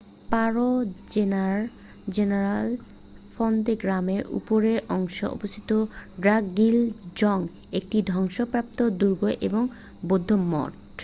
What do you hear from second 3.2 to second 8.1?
ফন্দে গ্রামে উপরের অংশে অবস্থিত ড্রাকগিল জং একটি